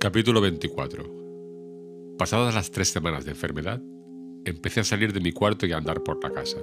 Capítulo 0.00 0.40
24 0.40 2.14
Pasadas 2.16 2.54
las 2.54 2.70
tres 2.70 2.88
semanas 2.88 3.24
de 3.24 3.32
enfermedad, 3.32 3.82
empecé 4.44 4.78
a 4.78 4.84
salir 4.84 5.12
de 5.12 5.18
mi 5.18 5.32
cuarto 5.32 5.66
y 5.66 5.72
a 5.72 5.76
andar 5.76 6.04
por 6.04 6.22
la 6.22 6.30
casa. 6.30 6.58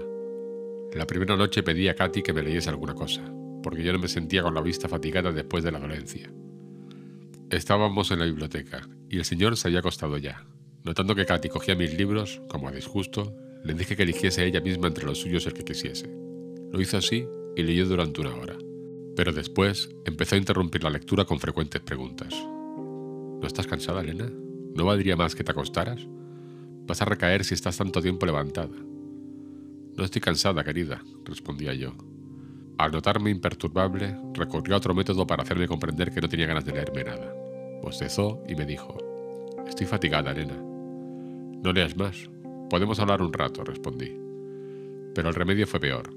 La 0.93 1.05
primera 1.05 1.35
noche 1.35 1.61
pedí 1.61 1.89
a 1.89 1.95
Katy 1.95 2.23
que 2.23 2.31
me 2.31 2.41
leyese 2.41 2.69
alguna 2.69 2.93
cosa, 2.93 3.29
porque 3.61 3.83
yo 3.83 3.91
no 3.91 3.99
me 3.99 4.07
sentía 4.07 4.41
con 4.41 4.53
la 4.53 4.61
vista 4.61 4.87
fatigada 4.87 5.33
después 5.33 5.65
de 5.65 5.73
la 5.73 5.79
dolencia. 5.79 6.31
Estábamos 7.49 8.09
en 8.11 8.19
la 8.19 8.25
biblioteca 8.25 8.87
y 9.09 9.17
el 9.17 9.25
señor 9.25 9.57
se 9.57 9.67
había 9.67 9.79
acostado 9.79 10.17
ya. 10.17 10.45
Notando 10.85 11.13
que 11.13 11.25
Katy 11.25 11.49
cogía 11.49 11.75
mis 11.75 11.93
libros, 11.93 12.41
como 12.47 12.69
a 12.69 12.71
disgusto, 12.71 13.35
le 13.65 13.73
dije 13.73 13.97
que 13.97 14.03
eligiese 14.03 14.45
ella 14.45 14.61
misma 14.61 14.87
entre 14.87 15.03
los 15.03 15.17
suyos 15.17 15.45
el 15.45 15.51
que 15.51 15.65
quisiese. 15.65 16.09
Lo 16.71 16.79
hizo 16.79 16.95
así 16.95 17.27
y 17.57 17.63
leyó 17.63 17.85
durante 17.85 18.21
una 18.21 18.33
hora. 18.33 18.55
Pero 19.17 19.33
después 19.33 19.89
empezó 20.05 20.35
a 20.35 20.37
interrumpir 20.37 20.85
la 20.85 20.89
lectura 20.89 21.25
con 21.25 21.41
frecuentes 21.41 21.81
preguntas. 21.81 22.33
¿No 23.45 23.47
estás 23.47 23.67
cansada, 23.67 24.01
Elena? 24.01 24.27
¿No 24.73 24.85
valdría 24.85 25.15
más 25.15 25.35
que 25.35 25.43
te 25.43 25.51
acostaras? 25.51 26.07
Vas 26.87 26.99
a 27.03 27.05
recaer 27.05 27.43
si 27.43 27.53
estás 27.53 27.77
tanto 27.77 28.01
tiempo 28.01 28.25
levantada. 28.25 28.75
No 29.95 30.03
estoy 30.03 30.19
cansada, 30.19 30.63
querida, 30.63 31.03
respondía 31.23 31.75
yo. 31.75 31.93
Al 32.79 32.91
notarme 32.91 33.29
imperturbable, 33.29 34.17
recurrió 34.33 34.73
a 34.73 34.79
otro 34.79 34.95
método 34.95 35.27
para 35.27 35.43
hacerme 35.43 35.67
comprender 35.67 36.11
que 36.11 36.21
no 36.21 36.27
tenía 36.27 36.47
ganas 36.47 36.65
de 36.65 36.71
leerme 36.71 37.03
nada. 37.03 37.35
Bostezó 37.83 38.41
y 38.49 38.55
me 38.55 38.65
dijo, 38.65 38.97
Estoy 39.67 39.85
fatigada, 39.85 40.31
Elena. 40.31 40.57
No 40.57 41.71
leas 41.71 41.95
más. 41.95 42.27
Podemos 42.71 42.99
hablar 42.99 43.21
un 43.21 43.31
rato, 43.31 43.63
respondí. 43.63 44.11
Pero 45.13 45.29
el 45.29 45.35
remedio 45.35 45.67
fue 45.67 45.79
peor. 45.79 46.11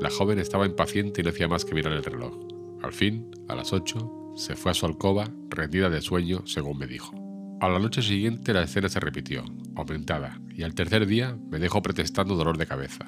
La 0.00 0.10
joven 0.10 0.40
estaba 0.40 0.66
impaciente 0.66 1.20
y 1.20 1.24
no 1.24 1.30
hacía 1.30 1.46
más 1.46 1.64
que 1.64 1.76
mirar 1.76 1.92
el 1.92 2.02
reloj. 2.02 2.36
Al 2.82 2.92
fin, 2.92 3.30
a 3.46 3.54
las 3.54 3.72
ocho, 3.72 4.21
se 4.34 4.56
fue 4.56 4.70
a 4.70 4.74
su 4.74 4.86
alcoba, 4.86 5.30
rendida 5.50 5.90
de 5.90 6.00
sueño, 6.00 6.46
según 6.46 6.78
me 6.78 6.86
dijo. 6.86 7.14
A 7.60 7.68
la 7.68 7.78
noche 7.78 8.02
siguiente 8.02 8.52
la 8.52 8.62
escena 8.62 8.88
se 8.88 8.98
repitió, 8.98 9.44
aumentada, 9.76 10.40
y 10.50 10.62
al 10.62 10.74
tercer 10.74 11.06
día 11.06 11.38
me 11.50 11.58
dejó 11.58 11.82
protestando 11.82 12.34
dolor 12.34 12.58
de 12.58 12.66
cabeza. 12.66 13.06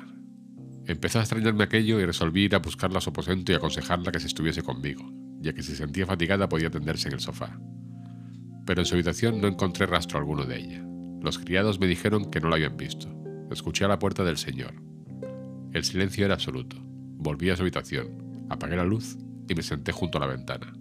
Empezó 0.86 1.18
a 1.18 1.22
extrañarme 1.22 1.64
aquello 1.64 1.98
y 1.98 2.04
resolví 2.04 2.42
ir 2.42 2.54
a 2.54 2.58
buscarla 2.58 2.98
a 2.98 3.00
su 3.00 3.10
aposento 3.10 3.52
y 3.52 3.54
aconsejarla 3.54 4.12
que 4.12 4.20
se 4.20 4.26
estuviese 4.26 4.62
conmigo, 4.62 5.10
ya 5.40 5.54
que 5.54 5.62
si 5.62 5.74
sentía 5.74 6.06
fatigada 6.06 6.48
podía 6.48 6.70
tenderse 6.70 7.08
en 7.08 7.14
el 7.14 7.20
sofá. 7.20 7.58
Pero 8.66 8.82
en 8.82 8.86
su 8.86 8.94
habitación 8.94 9.40
no 9.40 9.48
encontré 9.48 9.86
rastro 9.86 10.18
alguno 10.18 10.44
de 10.44 10.58
ella. 10.58 10.86
Los 11.22 11.38
criados 11.38 11.80
me 11.80 11.86
dijeron 11.86 12.30
que 12.30 12.40
no 12.40 12.48
la 12.48 12.56
habían 12.56 12.76
visto. 12.76 13.08
Escuché 13.50 13.86
a 13.86 13.88
la 13.88 13.98
puerta 13.98 14.24
del 14.24 14.36
señor. 14.36 14.74
El 15.72 15.84
silencio 15.84 16.24
era 16.24 16.34
absoluto. 16.34 16.76
Volví 16.80 17.50
a 17.50 17.56
su 17.56 17.62
habitación, 17.62 18.46
apagué 18.50 18.76
la 18.76 18.84
luz 18.84 19.16
y 19.48 19.54
me 19.54 19.62
senté 19.62 19.90
junto 19.90 20.18
a 20.18 20.20
la 20.20 20.26
ventana. 20.26 20.74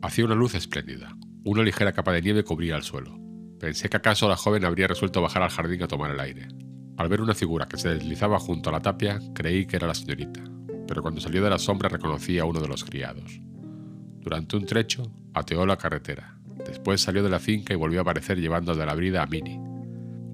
Hacía 0.00 0.24
una 0.24 0.36
luz 0.36 0.54
espléndida. 0.54 1.16
Una 1.44 1.62
ligera 1.62 1.92
capa 1.92 2.12
de 2.12 2.22
nieve 2.22 2.44
cubría 2.44 2.76
el 2.76 2.82
suelo. 2.82 3.18
Pensé 3.58 3.88
que 3.88 3.96
acaso 3.96 4.28
la 4.28 4.36
joven 4.36 4.64
habría 4.64 4.86
resuelto 4.86 5.20
bajar 5.20 5.42
al 5.42 5.50
jardín 5.50 5.82
a 5.82 5.88
tomar 5.88 6.12
el 6.12 6.20
aire. 6.20 6.46
Al 6.96 7.08
ver 7.08 7.20
una 7.20 7.34
figura 7.34 7.66
que 7.66 7.78
se 7.78 7.88
deslizaba 7.88 8.38
junto 8.38 8.70
a 8.70 8.72
la 8.72 8.82
tapia, 8.82 9.18
creí 9.34 9.66
que 9.66 9.76
era 9.76 9.88
la 9.88 9.94
señorita, 9.94 10.42
pero 10.86 11.02
cuando 11.02 11.20
salió 11.20 11.42
de 11.42 11.50
la 11.50 11.58
sombra 11.58 11.88
reconocí 11.88 12.38
a 12.38 12.44
uno 12.44 12.60
de 12.60 12.68
los 12.68 12.84
criados. 12.84 13.40
Durante 14.20 14.56
un 14.56 14.66
trecho, 14.66 15.02
ateó 15.34 15.66
la 15.66 15.76
carretera. 15.76 16.38
Después 16.64 17.00
salió 17.00 17.22
de 17.24 17.30
la 17.30 17.40
finca 17.40 17.72
y 17.72 17.76
volvió 17.76 18.00
a 18.00 18.02
aparecer 18.02 18.38
llevando 18.38 18.74
de 18.74 18.86
la 18.86 18.94
brida 18.94 19.22
a 19.22 19.26
Minnie. 19.26 19.60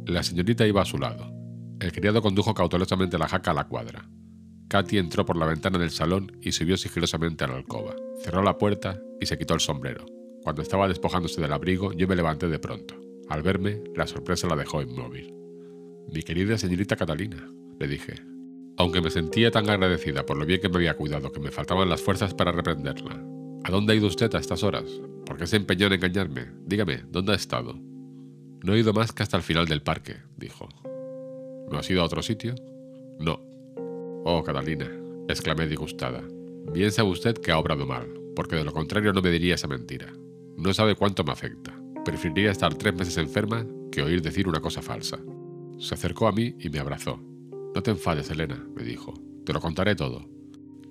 La 0.06 0.22
señorita 0.22 0.66
iba 0.66 0.82
a 0.82 0.86
su 0.86 0.98
lado. 0.98 1.32
El 1.80 1.92
criado 1.92 2.20
condujo 2.20 2.52
cautelosamente 2.52 3.18
la 3.18 3.28
jaca 3.28 3.52
a 3.52 3.54
la 3.54 3.64
cuadra. 3.64 4.08
Katy 4.75 4.98
entró 4.98 5.25
por 5.25 5.36
la 5.36 5.47
ventana 5.47 5.78
del 5.78 5.92
salón 5.92 6.36
y 6.42 6.50
subió 6.50 6.77
sigilosamente 6.77 7.44
a 7.44 7.47
la 7.47 7.55
alcoba. 7.55 7.94
Cerró 8.25 8.42
la 8.42 8.58
puerta 8.58 9.00
y 9.20 9.27
se 9.27 9.39
quitó 9.39 9.55
el 9.55 9.61
sombrero. 9.61 10.05
Cuando 10.42 10.62
estaba 10.62 10.89
despojándose 10.89 11.41
del 11.41 11.53
abrigo, 11.53 11.92
yo 11.92 12.08
me 12.08 12.17
levanté 12.17 12.48
de 12.48 12.58
pronto. 12.58 12.97
Al 13.28 13.45
verme, 13.45 13.84
la 13.95 14.08
sorpresa 14.08 14.48
la 14.48 14.57
dejó 14.57 14.83
inmóvil. 14.83 15.33
Mi 16.13 16.24
querida 16.24 16.58
señorita 16.58 16.96
Catalina, 16.96 17.48
le 17.79 17.86
dije. 17.86 18.14
Aunque 18.77 19.01
me 19.01 19.13
sentía 19.13 19.52
tan 19.52 19.70
agradecida 19.70 20.27
por 20.27 20.36
lo 20.36 20.45
bien 20.45 20.61
que 20.61 20.68
me 20.68 20.79
había 20.79 20.96
cuidado 20.96 21.30
que 21.30 21.39
me 21.39 21.52
faltaban 21.52 21.89
las 21.89 22.02
fuerzas 22.02 22.34
para 22.34 22.51
reprenderla. 22.51 23.24
¿A 23.63 23.70
dónde 23.70 23.92
ha 23.92 23.96
ido 23.96 24.08
usted 24.08 24.34
a 24.34 24.40
estas 24.40 24.64
horas? 24.64 24.86
¿Por 25.24 25.36
qué 25.36 25.46
se 25.46 25.55
empeñó 25.55 25.86
en 25.86 25.92
engañarme? 25.92 26.48
Dígame, 26.67 27.05
¿dónde 27.13 27.30
ha 27.30 27.36
estado? 27.36 27.79
No 28.64 28.74
he 28.74 28.80
ido 28.80 28.92
más 28.92 29.13
que 29.13 29.23
hasta 29.23 29.36
el 29.36 29.45
final 29.45 29.67
del 29.67 29.83
parque, 29.83 30.17
dijo. 30.36 30.68
¿No 31.70 31.79
has 31.79 31.89
ido 31.89 32.02
a 32.02 32.07
otro 32.07 32.23
sitio? 32.23 32.57
No. 33.20 33.53
Oh, 34.27 34.42
Catalina, 34.42 34.90
exclamé 35.29 35.67
disgustada. 35.67 36.24
Bien 36.73 36.90
sabe 36.90 37.11
usted 37.11 37.35
que 37.35 37.52
ha 37.52 37.58
obrado 37.58 37.85
mal, 37.85 38.08
porque 38.35 38.57
de 38.57 38.64
lo 38.64 38.73
contrario 38.73 39.12
no 39.12 39.20
me 39.20 39.30
diría 39.30 39.55
esa 39.55 39.68
mentira. 39.68 40.14
No 40.57 40.73
sabe 40.73 40.95
cuánto 40.95 41.24
me 41.24 41.33
afecta. 41.33 41.79
Preferiría 42.07 42.51
estar 42.51 42.74
tres 42.74 42.95
meses 42.95 43.18
enferma 43.18 43.67
que 43.92 44.01
oír 44.01 44.23
decir 44.23 44.48
una 44.48 44.63
cosa 44.63 44.80
falsa. 44.80 45.18
Se 45.79 45.92
acercó 45.92 46.27
a 46.27 46.33
mí 46.33 46.57
y 46.58 46.70
me 46.70 46.79
abrazó. 46.79 47.20
No 47.74 47.83
te 47.83 47.90
enfades, 47.90 48.30
Elena, 48.30 48.67
me 48.74 48.83
dijo. 48.83 49.13
Te 49.45 49.52
lo 49.52 49.61
contaré 49.61 49.95
todo. 49.95 50.27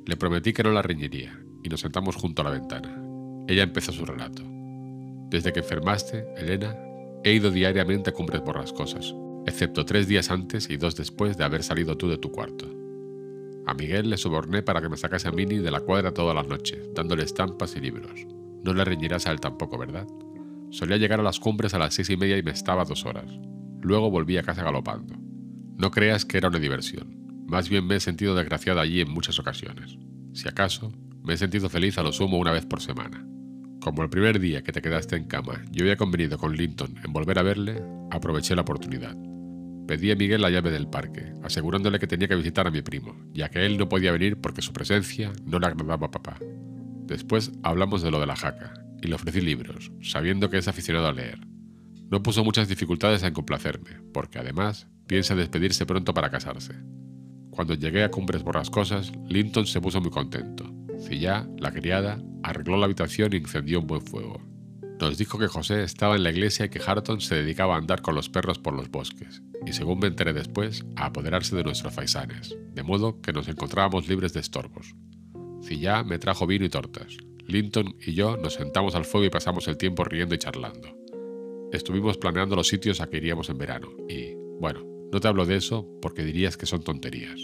Le 0.05 0.15
prometí 0.15 0.53
que 0.53 0.61
no 0.61 0.71
la 0.71 0.83
reñiría 0.83 1.43
y 1.63 1.69
nos 1.69 1.79
sentamos 1.79 2.15
junto 2.15 2.43
a 2.43 2.45
la 2.45 2.51
ventana. 2.51 3.03
Ella 3.47 3.63
empezó 3.63 3.91
su 3.91 4.05
relato. 4.05 4.43
Desde 5.31 5.51
que 5.51 5.61
enfermaste, 5.61 6.23
Elena, 6.37 6.77
he 7.23 7.33
ido 7.33 7.49
diariamente 7.49 8.11
a 8.11 8.13
cumbres 8.13 8.43
borrascosas, 8.43 9.15
excepto 9.47 9.85
tres 9.85 10.07
días 10.07 10.29
antes 10.29 10.69
y 10.69 10.77
dos 10.77 10.95
después 10.95 11.35
de 11.35 11.45
haber 11.45 11.63
salido 11.63 11.97
tú 11.97 12.07
de 12.07 12.19
tu 12.19 12.31
cuarto. 12.31 12.82
A 13.65 13.73
Miguel 13.73 14.09
le 14.09 14.17
soborné 14.17 14.61
para 14.61 14.81
que 14.81 14.89
me 14.89 14.97
sacase 14.97 15.27
a 15.27 15.31
Mini 15.31 15.57
de 15.57 15.71
la 15.71 15.79
cuadra 15.79 16.13
todas 16.13 16.35
las 16.35 16.47
noches, 16.47 16.89
dándole 16.93 17.23
estampas 17.23 17.75
y 17.75 17.79
libros. 17.79 18.25
No 18.63 18.73
le 18.73 18.83
reñirás 18.83 19.25
a 19.27 19.31
él 19.31 19.39
tampoco, 19.39 19.77
¿verdad? 19.77 20.07
Solía 20.69 20.97
llegar 20.97 21.19
a 21.19 21.23
las 21.23 21.39
cumbres 21.39 21.73
a 21.73 21.79
las 21.79 21.93
seis 21.93 22.09
y 22.09 22.17
media 22.17 22.37
y 22.37 22.43
me 22.43 22.51
estaba 22.51 22.83
dos 22.83 23.05
horas. 23.05 23.31
Luego 23.81 24.09
volví 24.09 24.37
a 24.37 24.43
casa 24.43 24.63
galopando. 24.63 25.15
No 25.77 25.91
creas 25.91 26.25
que 26.25 26.37
era 26.37 26.49
una 26.49 26.59
diversión. 26.59 27.45
Más 27.47 27.69
bien 27.69 27.85
me 27.85 27.95
he 27.95 27.99
sentido 27.99 28.35
desgraciada 28.35 28.81
allí 28.81 29.01
en 29.01 29.11
muchas 29.11 29.39
ocasiones. 29.39 29.97
Si 30.33 30.47
acaso, 30.47 30.91
me 31.21 31.33
he 31.33 31.37
sentido 31.37 31.69
feliz 31.69 31.97
a 31.97 32.03
lo 32.03 32.11
sumo 32.11 32.37
una 32.37 32.51
vez 32.51 32.65
por 32.65 32.81
semana. 32.81 33.25
Como 33.81 34.01
el 34.01 34.09
primer 34.09 34.39
día 34.39 34.63
que 34.63 34.71
te 34.71 34.81
quedaste 34.81 35.15
en 35.15 35.25
cama 35.25 35.61
yo 35.69 35.83
había 35.83 35.97
convenido 35.97 36.37
con 36.37 36.55
Linton 36.55 36.95
en 37.03 37.13
volver 37.13 37.39
a 37.39 37.43
verle, 37.43 37.83
aproveché 38.11 38.55
la 38.55 38.61
oportunidad. 38.61 39.15
Pedí 39.87 40.11
a 40.11 40.15
Miguel 40.15 40.41
la 40.41 40.49
llave 40.49 40.71
del 40.71 40.87
parque, 40.87 41.33
asegurándole 41.43 41.99
que 41.99 42.07
tenía 42.07 42.27
que 42.27 42.35
visitar 42.35 42.67
a 42.67 42.71
mi 42.71 42.81
primo, 42.81 43.15
ya 43.33 43.49
que 43.49 43.65
él 43.65 43.77
no 43.77 43.89
podía 43.89 44.11
venir 44.11 44.37
porque 44.37 44.61
su 44.61 44.71
presencia 44.71 45.33
no 45.45 45.59
le 45.59 45.67
agradaba 45.67 46.07
a 46.07 46.11
papá. 46.11 46.37
Después 47.05 47.51
hablamos 47.63 48.01
de 48.01 48.11
lo 48.11 48.19
de 48.19 48.27
la 48.27 48.35
jaca, 48.35 48.73
y 49.01 49.07
le 49.07 49.15
ofrecí 49.15 49.41
libros, 49.41 49.91
sabiendo 50.01 50.49
que 50.49 50.57
es 50.57 50.67
aficionado 50.67 51.07
a 51.07 51.13
leer. 51.13 51.39
No 52.09 52.23
puso 52.23 52.43
muchas 52.43 52.69
dificultades 52.69 53.23
en 53.23 53.33
complacerme, 53.33 53.99
porque 54.13 54.39
además 54.39 54.87
piensa 55.05 55.35
despedirse 55.35 55.85
pronto 55.85 56.13
para 56.13 56.29
casarse. 56.29 56.75
Cuando 57.49 57.73
llegué 57.73 58.03
a 58.03 58.09
Cumbres 58.09 58.43
Borrascosas, 58.43 59.11
Linton 59.27 59.67
se 59.67 59.81
puso 59.81 59.99
muy 59.99 60.11
contento. 60.11 60.73
Cilla, 60.99 61.47
la 61.59 61.71
criada, 61.71 62.21
arregló 62.41 62.77
la 62.77 62.85
habitación 62.85 63.33
y 63.33 63.37
encendió 63.37 63.79
un 63.79 63.87
buen 63.87 64.01
fuego. 64.01 64.41
Nos 64.99 65.17
dijo 65.17 65.37
que 65.37 65.47
José 65.47 65.83
estaba 65.83 66.15
en 66.15 66.23
la 66.23 66.31
iglesia 66.31 66.65
y 66.65 66.69
que 66.69 66.81
Harton 66.85 67.19
se 67.19 67.35
dedicaba 67.35 67.75
a 67.75 67.77
andar 67.77 68.01
con 68.01 68.15
los 68.15 68.29
perros 68.29 68.59
por 68.59 68.73
los 68.73 68.89
bosques, 68.89 69.41
y 69.65 69.73
según 69.73 69.99
me 69.99 70.07
enteré 70.07 70.33
después, 70.33 70.85
a 70.95 71.07
apoderarse 71.07 71.55
de 71.55 71.63
nuestros 71.63 71.93
faisanes, 71.93 72.55
de 72.73 72.83
modo 72.83 73.19
que 73.21 73.33
nos 73.33 73.47
encontrábamos 73.47 74.07
libres 74.07 74.33
de 74.33 74.39
estorbos. 74.39 74.95
Cilla 75.61 76.03
me 76.03 76.19
trajo 76.19 76.47
vino 76.47 76.65
y 76.65 76.69
tortas. 76.69 77.17
Linton 77.45 77.95
y 77.99 78.13
yo 78.13 78.37
nos 78.37 78.53
sentamos 78.53 78.95
al 78.95 79.05
fuego 79.05 79.25
y 79.25 79.29
pasamos 79.29 79.67
el 79.67 79.77
tiempo 79.77 80.03
riendo 80.03 80.35
y 80.35 80.37
charlando. 80.37 80.97
Estuvimos 81.71 82.17
planeando 82.17 82.55
los 82.55 82.67
sitios 82.67 83.01
a 83.01 83.07
que 83.07 83.17
iríamos 83.17 83.49
en 83.49 83.57
verano, 83.57 83.89
y, 84.07 84.35
bueno, 84.59 84.85
no 85.11 85.19
te 85.19 85.27
hablo 85.27 85.45
de 85.45 85.57
eso 85.57 85.87
porque 86.01 86.23
dirías 86.23 86.55
que 86.55 86.65
son 86.65 86.83
tonterías. 86.83 87.39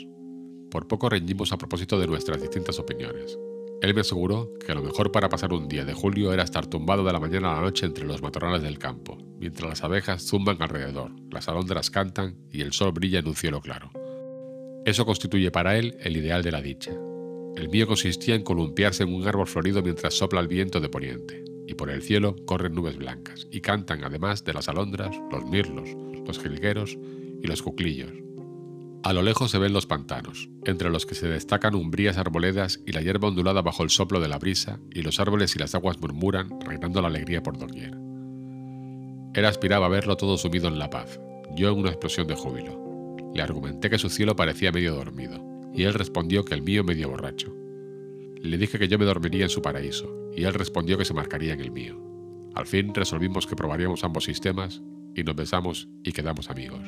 Por 0.71 0.87
poco 0.87 1.09
reñimos 1.09 1.51
a 1.51 1.57
propósito 1.57 1.99
de 1.99 2.07
nuestras 2.07 2.41
distintas 2.41 2.79
opiniones. 2.79 3.37
Él 3.81 3.93
me 3.93 4.01
aseguró 4.01 4.53
que 4.65 4.75
lo 4.75 4.83
mejor 4.83 5.11
para 5.11 5.29
pasar 5.29 5.53
un 5.53 5.69
día 5.69 5.85
de 5.85 5.93
julio 5.93 6.33
era 6.33 6.43
estar 6.43 6.67
tumbado 6.67 7.05
de 7.05 7.13
la 7.13 7.19
mañana 7.19 7.51
a 7.51 7.55
la 7.55 7.61
noche 7.61 7.85
entre 7.85 8.05
los 8.05 8.21
matorrales 8.21 8.61
del 8.61 8.77
campo, 8.77 9.17
mientras 9.39 9.69
las 9.69 9.83
abejas 9.83 10.23
zumban 10.23 10.61
alrededor, 10.61 11.11
las 11.31 11.47
alondras 11.47 11.89
cantan 11.89 12.35
y 12.51 12.61
el 12.61 12.73
sol 12.73 12.91
brilla 12.91 13.19
en 13.19 13.27
un 13.27 13.35
cielo 13.35 13.61
claro. 13.61 13.91
Eso 14.85 15.05
constituye 15.05 15.49
para 15.49 15.77
él 15.77 15.97
el 16.01 16.17
ideal 16.17 16.43
de 16.43 16.51
la 16.51 16.61
dicha. 16.61 16.91
El 17.55 17.69
mío 17.69 17.87
consistía 17.87 18.35
en 18.35 18.43
columpiarse 18.43 19.03
en 19.03 19.13
un 19.13 19.25
árbol 19.25 19.47
florido 19.47 19.81
mientras 19.81 20.13
sopla 20.13 20.41
el 20.41 20.49
viento 20.49 20.81
de 20.81 20.89
poniente, 20.89 21.45
y 21.65 21.73
por 21.75 21.89
el 21.89 22.01
cielo 22.01 22.35
corren 22.45 22.73
nubes 22.73 22.97
blancas, 22.97 23.47
y 23.49 23.61
cantan 23.61 24.03
además 24.03 24.43
de 24.43 24.53
las 24.53 24.67
alondras, 24.67 25.15
los 25.31 25.45
mirlos, 25.45 25.89
los 26.25 26.37
jilgueros 26.39 26.97
y 27.41 27.47
los 27.47 27.61
cuclillos, 27.61 28.11
a 29.01 29.13
lo 29.13 29.21
lejos 29.21 29.49
se 29.49 29.59
ven 29.59 29.71
los 29.71 29.85
pantanos, 29.85 30.49
entre 30.65 30.89
los 30.89 31.05
que 31.05 31.15
se 31.15 31.27
destacan 31.27 31.73
umbrías 31.73 32.17
arboledas 32.17 32.81
y 32.85 32.91
la 32.91 33.01
hierba 33.01 33.29
ondulada 33.29 33.61
bajo 33.61 33.83
el 33.83 33.89
soplo 33.89 34.19
de 34.19 34.27
la 34.27 34.39
brisa, 34.39 34.79
y 34.93 35.03
los 35.03 35.21
árboles 35.21 35.55
y 35.55 35.59
las 35.59 35.73
aguas 35.73 36.01
murmuran, 36.01 36.59
reinando 36.61 37.01
la 37.01 37.07
alegría 37.07 37.41
por 37.41 37.57
doquier. 37.57 37.97
Él 39.33 39.45
aspiraba 39.45 39.85
a 39.85 39.89
verlo 39.89 40.17
todo 40.17 40.37
sumido 40.37 40.67
en 40.67 40.79
la 40.79 40.89
paz, 40.89 41.19
yo 41.55 41.71
en 41.71 41.79
una 41.79 41.89
explosión 41.89 42.27
de 42.27 42.35
júbilo. 42.35 42.77
Le 43.33 43.41
argumenté 43.41 43.89
que 43.89 43.97
su 43.97 44.09
cielo 44.09 44.35
parecía 44.35 44.73
medio 44.73 44.95
dormido, 44.95 45.41
y 45.73 45.83
él 45.83 45.93
respondió 45.93 46.43
que 46.43 46.55
el 46.55 46.61
mío 46.61 46.83
medio 46.83 47.09
borracho. 47.09 47.55
Le 48.41 48.57
dije 48.57 48.79
que 48.79 48.89
yo 48.89 48.99
me 48.99 49.05
dormiría 49.05 49.43
en 49.43 49.49
su 49.49 49.61
paraíso, 49.61 50.13
y 50.35 50.43
él 50.43 50.53
respondió 50.53 50.97
que 50.97 51.05
se 51.05 51.13
marcaría 51.13 51.53
en 51.53 51.61
el 51.61 51.71
mío. 51.71 51.97
Al 52.53 52.65
fin 52.65 52.93
resolvimos 52.93 53.47
que 53.47 53.55
probaríamos 53.55 54.03
ambos 54.03 54.25
sistemas 54.25 54.81
y 55.15 55.23
nos 55.23 55.35
besamos 55.35 55.87
y 56.03 56.11
quedamos 56.11 56.49
amigos. 56.49 56.83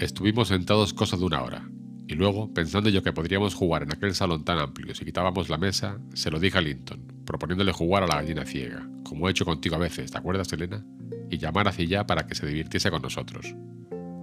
Estuvimos 0.00 0.48
sentados 0.48 0.92
cosa 0.92 1.16
de 1.16 1.24
una 1.24 1.42
hora, 1.42 1.68
y 2.06 2.14
luego, 2.14 2.52
pensando 2.52 2.90
yo 2.90 3.02
que 3.02 3.12
podríamos 3.12 3.54
jugar 3.54 3.84
en 3.84 3.92
aquel 3.92 4.14
salón 4.14 4.44
tan 4.44 4.58
amplio 4.58 4.94
si 4.94 5.04
quitábamos 5.04 5.48
la 5.48 5.56
mesa, 5.56 5.98
se 6.12 6.30
lo 6.30 6.38
dije 6.38 6.58
a 6.58 6.60
Linton, 6.60 7.00
proponiéndole 7.24 7.72
jugar 7.72 8.02
a 8.02 8.06
la 8.06 8.16
gallina 8.16 8.44
ciega, 8.44 8.86
como 9.04 9.26
he 9.26 9.30
hecho 9.30 9.44
contigo 9.44 9.76
a 9.76 9.78
veces, 9.78 10.10
¿te 10.10 10.18
acuerdas, 10.18 10.52
Elena? 10.52 10.84
Y 11.30 11.38
llamar 11.38 11.68
hacia 11.68 11.84
allá 11.84 12.06
para 12.06 12.26
que 12.26 12.34
se 12.34 12.46
divirtiese 12.46 12.90
con 12.90 13.02
nosotros. 13.02 13.54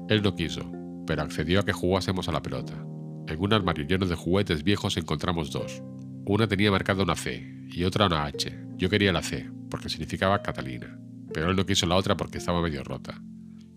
Él 0.09 0.21
no 0.21 0.35
quiso, 0.35 0.69
pero 1.07 1.23
accedió 1.23 1.62
a 1.62 1.65
que 1.65 1.74
jugásemos 1.74 2.27
a 2.27 2.33
la 2.33 2.41
pelota. 2.41 2.74
En 3.27 3.39
un 3.39 3.53
armario 3.53 3.85
lleno 3.85 4.06
de 4.06 4.15
juguetes 4.15 4.63
viejos 4.63 4.97
encontramos 4.97 5.51
dos. 5.51 5.81
Una 6.25 6.47
tenía 6.47 6.69
marcada 6.69 7.01
una 7.01 7.15
C 7.15 7.65
y 7.69 7.83
otra 7.85 8.07
una 8.07 8.25
H. 8.25 8.53
Yo 8.77 8.89
quería 8.89 9.13
la 9.13 9.24
C, 9.24 9.50
porque 9.69 9.89
significaba 9.89 10.44
Catalina, 10.44 11.00
pero 11.33 11.50
él 11.50 11.56
no 11.56 11.65
quiso 11.65 11.88
la 11.88 11.95
otra 11.95 12.15
porque 12.17 12.38
estaba 12.38 12.62
medio 12.62 12.83
rota. 12.83 13.21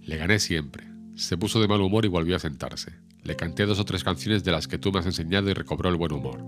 Le 0.03 0.17
gané 0.17 0.41
siempre. 0.41 0.94
Se 1.15 1.37
puso 1.39 1.61
de 1.61 1.69
mal 1.69 1.81
humor 1.81 2.05
y 2.05 2.09
volvió 2.09 2.35
a 2.35 2.41
sentarse. 2.41 2.93
Le 3.23 3.37
canté 3.37 3.67
dos 3.67 3.79
o 3.79 3.85
tres 3.85 4.03
canciones 4.03 4.43
de 4.43 4.51
las 4.51 4.67
que 4.67 4.79
tú 4.79 4.91
me 4.91 4.99
has 4.99 5.07
enseñado 5.07 5.49
y 5.49 5.55
recobró 5.55 5.89
el 5.89 5.97
buen 5.97 6.13
humor. 6.13 6.45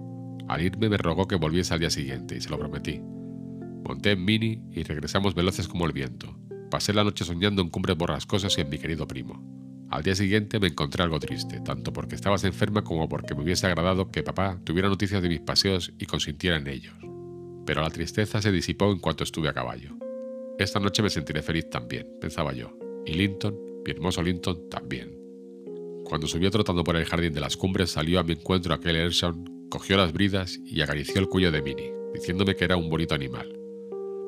Al 0.49 0.61
irme 0.61 0.89
me 0.89 0.97
rogó 0.97 1.29
que 1.29 1.37
volviese 1.37 1.73
al 1.73 1.81
día 1.81 1.91
siguiente 1.91 2.37
y 2.37 2.41
se 2.41 2.51
lo 2.51 2.59
prometí. 2.59 3.01
Monté 3.01 4.13
en 4.13 4.25
Mini 4.25 4.63
y 4.73 4.83
regresamos 4.83 5.37
veloces 5.37 5.69
como 5.69 5.87
el 5.87 5.93
viento. 5.93 6.37
Pasé 6.69 6.93
la 6.93 7.05
noche 7.05 7.25
soñando 7.25 7.63
en 7.63 7.71
cumbres 7.71 7.97
borrascosas 7.97 8.59
y 8.59 8.63
en 8.63 8.69
mi 8.69 8.79
querido 8.79 9.07
primo. 9.07 9.41
Al 9.89 10.03
día 10.03 10.17
siguiente 10.17 10.59
me 10.59 10.67
encontré 10.67 11.05
algo 11.05 11.21
triste, 11.21 11.61
tanto 11.61 11.93
porque 11.93 12.17
estabas 12.17 12.43
enferma 12.43 12.83
como 12.83 13.09
porque 13.09 13.37
me 13.37 13.43
hubiese 13.43 13.69
agradado 13.69 14.11
que 14.11 14.25
papá 14.25 14.59
tuviera 14.65 14.89
noticias 14.89 15.23
de 15.23 15.29
mis 15.29 15.41
paseos 15.41 15.93
y 15.97 16.07
consintiera 16.07 16.57
en 16.57 16.67
ellos. 16.67 16.95
Pero 17.65 17.83
la 17.83 17.91
tristeza 17.91 18.43
se 18.43 18.51
disipó 18.51 18.91
en 18.91 18.99
cuanto 18.99 19.23
estuve 19.23 19.49
a 19.49 19.55
caballo. 19.55 19.97
Esta 20.59 20.81
noche 20.81 21.05
me 21.05 21.11
sentiré 21.11 21.43
feliz 21.43 21.71
también, 21.71 22.09
pensaba 22.21 22.53
yo, 22.53 22.77
y 23.05 23.15
Linton, 23.15 23.57
mi 23.87 23.93
hermoso 23.93 24.23
Linton, 24.23 24.69
también. 24.69 25.17
Cuando 26.05 26.27
subió 26.27 26.51
trotando 26.51 26.83
por 26.85 26.97
el 26.97 27.05
jardín 27.05 27.33
de 27.33 27.41
las 27.41 27.57
cumbres 27.57 27.91
salió 27.91 28.19
a 28.19 28.23
mi 28.23 28.33
encuentro 28.33 28.75
aquel 28.75 28.97
Earsham, 28.97 29.45
cogió 29.71 29.97
las 29.97 30.13
bridas 30.13 30.59
y 30.65 30.81
acarició 30.81 31.21
el 31.21 31.29
cuello 31.29 31.53
de 31.53 31.63
Minnie, 31.63 31.93
diciéndome 32.13 32.57
que 32.57 32.65
era 32.65 32.77
un 32.77 32.91
bonito 32.91 33.15
animal. 33.15 33.49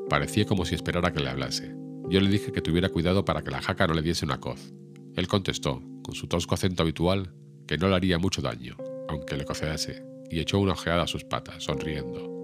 Parecía 0.08 0.44
como 0.44 0.64
si 0.64 0.74
esperara 0.74 1.12
que 1.12 1.20
le 1.20 1.28
hablase. 1.28 1.74
Yo 2.08 2.20
le 2.20 2.30
dije 2.30 2.52
que 2.52 2.62
tuviera 2.62 2.88
cuidado 2.88 3.24
para 3.24 3.42
que 3.42 3.50
la 3.50 3.60
jaca 3.60 3.86
no 3.86 3.94
le 3.94 4.02
diese 4.02 4.24
una 4.24 4.40
coz. 4.40 4.72
Él 5.14 5.28
contestó, 5.28 5.82
con 6.02 6.14
su 6.14 6.26
tosco 6.26 6.54
acento 6.54 6.82
habitual, 6.82 7.34
que 7.66 7.78
no 7.78 7.88
le 7.88 7.96
haría 7.96 8.18
mucho 8.18 8.40
daño, 8.40 8.76
aunque 9.08 9.36
le 9.36 9.44
cocease, 9.44 10.02
y 10.30 10.40
echó 10.40 10.58
una 10.58 10.72
ojeada 10.72 11.02
a 11.02 11.08
sus 11.08 11.24
patas, 11.24 11.64
sonriendo. 11.64 12.38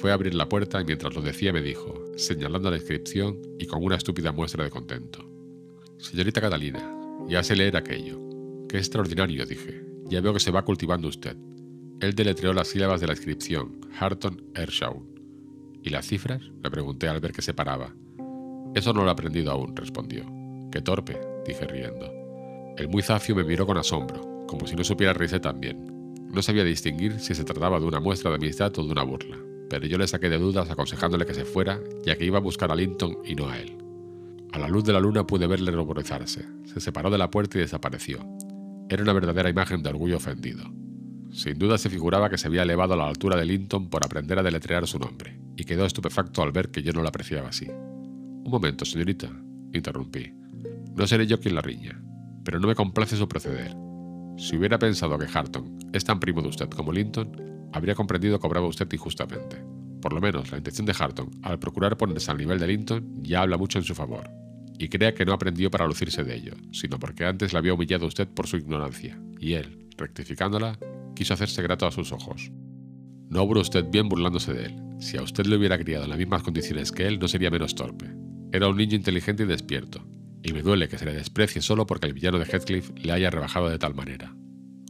Fue 0.00 0.10
a 0.10 0.14
abrir 0.14 0.34
la 0.34 0.48
puerta 0.48 0.80
y 0.80 0.84
mientras 0.84 1.14
lo 1.14 1.22
decía 1.22 1.52
me 1.52 1.62
dijo, 1.62 1.94
señalando 2.16 2.70
la 2.70 2.76
inscripción 2.76 3.40
y 3.58 3.66
con 3.66 3.82
una 3.82 3.96
estúpida 3.96 4.32
muestra 4.32 4.64
de 4.64 4.70
contento. 4.70 5.31
Señorita 6.02 6.40
Catalina, 6.40 6.82
ya 7.28 7.44
sé 7.44 7.54
leer 7.54 7.76
aquello. 7.76 8.18
Qué 8.68 8.76
extraordinario, 8.76 9.46
dije. 9.46 9.84
Ya 10.08 10.20
veo 10.20 10.34
que 10.34 10.40
se 10.40 10.50
va 10.50 10.64
cultivando 10.64 11.06
usted. 11.06 11.36
Él 12.00 12.14
deletreó 12.14 12.52
las 12.52 12.66
sílabas 12.68 13.00
de 13.00 13.06
la 13.06 13.12
inscripción, 13.12 13.78
Harton 14.00 14.42
Ershaw. 14.56 15.00
¿Y 15.80 15.90
las 15.90 16.08
cifras? 16.08 16.42
Le 16.60 16.70
pregunté 16.72 17.06
al 17.06 17.20
ver 17.20 17.32
que 17.32 17.40
se 17.40 17.54
paraba. 17.54 17.94
Eso 18.74 18.92
no 18.92 19.02
lo 19.04 19.10
he 19.10 19.12
aprendido 19.12 19.52
aún, 19.52 19.76
respondió. 19.76 20.26
Qué 20.72 20.82
torpe, 20.82 21.20
dije 21.46 21.68
riendo. 21.68 22.12
El 22.76 22.88
muy 22.88 23.02
zafio 23.02 23.36
me 23.36 23.44
miró 23.44 23.64
con 23.64 23.78
asombro, 23.78 24.44
como 24.48 24.66
si 24.66 24.74
no 24.74 24.82
supiera 24.82 25.12
reírse 25.12 25.38
también. 25.38 25.86
No 26.32 26.42
sabía 26.42 26.64
distinguir 26.64 27.20
si 27.20 27.36
se 27.36 27.44
trataba 27.44 27.78
de 27.78 27.86
una 27.86 28.00
muestra 28.00 28.30
de 28.30 28.38
amistad 28.38 28.76
o 28.76 28.84
de 28.84 28.90
una 28.90 29.04
burla, 29.04 29.38
pero 29.70 29.86
yo 29.86 29.98
le 29.98 30.08
saqué 30.08 30.28
de 30.28 30.38
dudas 30.38 30.68
aconsejándole 30.68 31.26
que 31.26 31.34
se 31.34 31.44
fuera, 31.44 31.80
ya 32.04 32.16
que 32.16 32.24
iba 32.24 32.38
a 32.38 32.42
buscar 32.42 32.72
a 32.72 32.74
Linton 32.74 33.18
y 33.24 33.36
no 33.36 33.48
a 33.48 33.60
él. 33.60 33.81
A 34.52 34.58
la 34.58 34.68
luz 34.68 34.84
de 34.84 34.92
la 34.92 35.00
luna 35.00 35.26
pude 35.26 35.46
verle 35.46 35.70
ruborizarse. 35.70 36.46
Se 36.66 36.80
separó 36.80 37.10
de 37.10 37.16
la 37.16 37.30
puerta 37.30 37.56
y 37.56 37.62
desapareció. 37.62 38.18
Era 38.90 39.02
una 39.02 39.14
verdadera 39.14 39.48
imagen 39.48 39.82
de 39.82 39.88
orgullo 39.88 40.18
ofendido. 40.18 40.64
Sin 41.30 41.58
duda 41.58 41.78
se 41.78 41.88
figuraba 41.88 42.28
que 42.28 42.36
se 42.36 42.48
había 42.48 42.62
elevado 42.62 42.92
a 42.92 42.96
la 42.96 43.08
altura 43.08 43.36
de 43.36 43.46
Linton 43.46 43.88
por 43.88 44.04
aprender 44.04 44.38
a 44.38 44.42
deletrear 44.42 44.86
su 44.86 44.98
nombre, 44.98 45.40
y 45.56 45.64
quedó 45.64 45.86
estupefacto 45.86 46.42
al 46.42 46.52
ver 46.52 46.70
que 46.70 46.82
yo 46.82 46.92
no 46.92 47.00
lo 47.00 47.08
apreciaba 47.08 47.48
así. 47.48 47.66
Un 47.70 48.50
momento, 48.50 48.84
señorita, 48.84 49.30
interrumpí. 49.72 50.34
No 50.94 51.06
seré 51.06 51.26
yo 51.26 51.40
quien 51.40 51.54
la 51.54 51.62
riña, 51.62 52.02
pero 52.44 52.60
no 52.60 52.68
me 52.68 52.74
complace 52.74 53.16
su 53.16 53.26
proceder. 53.26 53.74
Si 54.36 54.56
hubiera 54.56 54.78
pensado 54.78 55.18
que 55.18 55.26
Harton 55.32 55.78
es 55.94 56.04
tan 56.04 56.20
primo 56.20 56.42
de 56.42 56.48
usted 56.48 56.68
como 56.68 56.92
Linton, 56.92 57.70
habría 57.72 57.94
comprendido 57.94 58.38
que 58.38 58.46
obraba 58.46 58.66
usted 58.66 58.92
injustamente. 58.92 59.64
Por 60.02 60.12
lo 60.12 60.20
menos 60.20 60.50
la 60.50 60.58
intención 60.58 60.84
de 60.84 60.94
Harton, 60.98 61.30
al 61.42 61.58
procurar 61.58 61.96
ponerse 61.96 62.30
al 62.30 62.36
nivel 62.36 62.58
de 62.58 62.66
Linton, 62.66 63.22
ya 63.22 63.40
habla 63.40 63.56
mucho 63.56 63.78
en 63.78 63.84
su 63.84 63.94
favor 63.94 64.42
y 64.82 64.88
crea 64.88 65.14
que 65.14 65.24
no 65.24 65.32
aprendió 65.32 65.70
para 65.70 65.86
lucirse 65.86 66.24
de 66.24 66.34
ello, 66.34 66.54
sino 66.72 66.98
porque 66.98 67.24
antes 67.24 67.52
la 67.52 67.60
había 67.60 67.72
humillado 67.72 68.06
usted 68.06 68.26
por 68.26 68.48
su 68.48 68.56
ignorancia, 68.56 69.16
y 69.38 69.52
él, 69.52 69.86
rectificándola, 69.96 70.76
quiso 71.14 71.34
hacerse 71.34 71.62
grato 71.62 71.86
a 71.86 71.92
sus 71.92 72.10
ojos. 72.10 72.50
No 73.28 73.42
obró 73.42 73.60
usted 73.60 73.84
bien 73.90 74.08
burlándose 74.08 74.52
de 74.52 74.66
él. 74.66 74.82
Si 74.98 75.16
a 75.16 75.22
usted 75.22 75.46
le 75.46 75.56
hubiera 75.56 75.78
criado 75.78 76.04
en 76.04 76.10
las 76.10 76.18
mismas 76.18 76.42
condiciones 76.42 76.90
que 76.90 77.06
él, 77.06 77.20
no 77.20 77.28
sería 77.28 77.50
menos 77.50 77.76
torpe. 77.76 78.10
Era 78.50 78.66
un 78.66 78.76
niño 78.76 78.96
inteligente 78.96 79.44
y 79.44 79.46
despierto, 79.46 80.04
y 80.42 80.52
me 80.52 80.62
duele 80.62 80.88
que 80.88 80.98
se 80.98 81.04
le 81.04 81.14
desprecie 81.14 81.62
solo 81.62 81.86
porque 81.86 82.08
el 82.08 82.14
villano 82.14 82.40
de 82.40 82.46
Heathcliff 82.46 82.90
le 82.96 83.12
haya 83.12 83.30
rebajado 83.30 83.68
de 83.68 83.78
tal 83.78 83.94
manera. 83.94 84.34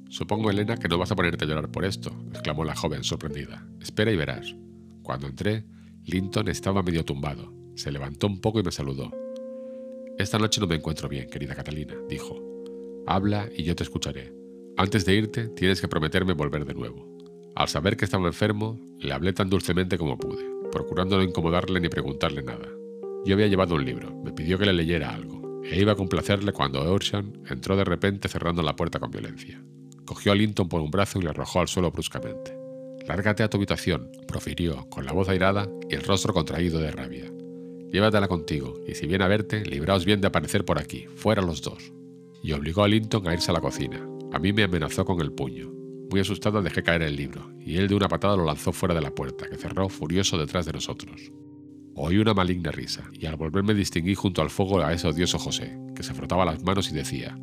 Supongo, 0.09 0.51
Elena, 0.51 0.79
que 0.79 0.89
no 0.89 0.97
vas 0.97 1.13
a 1.13 1.17
ponerte 1.17 1.45
a 1.45 1.49
llorar 1.49 1.71
por 1.71 1.85
esto, 1.85 2.17
exclamó 2.31 2.65
la 2.65 2.75
joven 2.75 3.05
sorprendida. 3.05 3.67
Espera 3.81 4.11
y 4.11 4.17
verás. 4.17 4.55
Cuando 5.03 5.27
entré, 5.27 5.65
Linton 6.05 6.49
estaba 6.49 6.83
medio 6.83 7.05
tumbado. 7.05 7.53
Se 7.75 7.91
levantó 7.91 8.27
un 8.27 8.41
poco 8.41 8.61
y 8.61 8.63
me 8.63 8.71
saludó. 8.71 9.11
Esta 10.19 10.39
noche 10.39 10.61
no 10.61 10.67
me 10.67 10.77
encuentro 10.77 11.09
bien, 11.09 11.29
querida 11.29 11.55
Catalina, 11.55 11.95
dijo. 12.09 12.39
Habla 13.07 13.49
y 13.57 13.65
yo 13.65 13.75
te 13.75 13.83
escucharé. 13.83 14.33
Antes 14.77 15.05
de 15.05 15.15
irte, 15.15 15.49
tienes 15.49 15.81
que 15.81 15.89
prometerme 15.89 16.35
volver 16.35 16.65
de 16.65 16.75
nuevo. 16.75 17.19
Al 17.55 17.69
saber 17.69 17.97
que 17.97 18.05
estaba 18.05 18.27
enfermo, 18.27 18.79
le 18.99 19.13
hablé 19.13 19.33
tan 19.33 19.51
dulcemente 19.51 19.99
como 19.99 20.17
pude, 20.17 20.45
procurando 20.71 21.17
no 21.17 21.23
incomodarle 21.23 21.81
ni 21.81 21.89
preguntarle 21.89 22.43
nada. 22.43 22.69
Yo 23.25 23.35
había 23.35 23.49
llevado 23.49 23.75
un 23.75 23.85
libro, 23.85 24.15
me 24.25 24.33
pidió 24.33 24.59
que 24.59 24.67
le 24.67 24.73
leyera 24.73 25.15
algo, 25.15 25.63
e 25.65 25.81
iba 25.81 25.93
a 25.93 25.97
complacerle 25.97 26.53
cuando 26.53 26.81
Ocean 26.93 27.43
entró 27.49 27.77
de 27.77 27.85
repente 27.85 28.29
cerrando 28.29 28.63
la 28.63 28.77
puerta 28.77 28.99
con 28.99 29.11
violencia. 29.11 29.63
Cogió 30.05 30.33
a 30.33 30.35
Linton 30.35 30.69
por 30.69 30.81
un 30.81 30.91
brazo 30.91 31.19
y 31.19 31.23
le 31.23 31.31
arrojó 31.31 31.61
al 31.61 31.69
suelo 31.69 31.91
bruscamente. 31.91 32.62
Lárgate 33.07 33.43
a 33.43 33.49
tu 33.49 33.57
habitación, 33.57 34.11
profirió, 34.27 34.87
con 34.89 35.05
la 35.05 35.13
voz 35.13 35.29
airada 35.29 35.69
y 35.89 35.95
el 35.95 36.03
rostro 36.03 36.33
contraído 36.33 36.79
de 36.79 36.91
rabia. 36.91 37.33
Llévatela 37.91 38.29
contigo, 38.29 38.81
y 38.87 38.95
si 38.95 39.07
viene 39.07 39.25
a 39.25 39.29
verte, 39.29 39.65
libraos 39.65 40.05
bien 40.05 40.21
de 40.21 40.29
aparecer 40.29 40.65
por 40.65 40.79
aquí, 40.79 41.07
fuera 41.15 41.43
los 41.43 41.61
dos. 41.61 41.93
Y 42.43 42.53
obligó 42.53 42.85
a 42.85 42.89
Linton 42.89 43.29
a 43.29 43.35
irse 43.35 43.51
a 43.51 43.55
la 43.55 43.61
cocina. 43.61 44.07
A 44.33 44.39
mí 44.39 44.53
me 44.53 44.63
amenazó 44.63 45.05
con 45.05 45.21
el 45.21 45.33
puño. 45.33 45.71
Muy 46.11 46.21
asustado 46.21 46.63
dejé 46.63 46.83
caer 46.83 47.03
el 47.03 47.17
libro, 47.17 47.51
y 47.61 47.77
él 47.77 47.89
de 47.89 47.95
una 47.95 48.09
patada 48.09 48.37
lo 48.37 48.45
lanzó 48.45 48.73
fuera 48.73 48.95
de 48.95 49.03
la 49.03 49.15
puerta, 49.15 49.47
que 49.47 49.57
cerró 49.57 49.89
furioso 49.89 50.39
detrás 50.39 50.65
de 50.65 50.73
nosotros. 50.73 51.33
Oí 51.95 52.19
una 52.19 52.33
maligna 52.33 52.71
risa, 52.71 53.11
y 53.13 53.27
al 53.27 53.37
volverme 53.37 53.75
distinguí 53.75 54.15
junto 54.15 54.41
al 54.41 54.49
fuego 54.51 54.81
a 54.81 54.93
ese 54.93 55.09
odioso 55.09 55.39
José, 55.39 55.77
que 55.95 56.03
se 56.03 56.15
frotaba 56.15 56.47
las 56.47 56.63
manos 56.63 56.91
y 56.91 56.95
decía, 56.95 57.39